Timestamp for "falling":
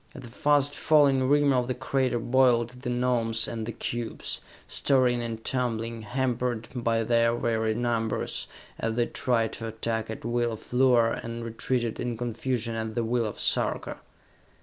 0.73-1.29